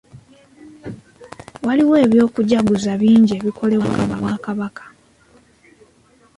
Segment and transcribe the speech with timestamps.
[1.65, 4.83] Waliwo eby'okujaguza bingi ebikolebwa mu bwakabaka.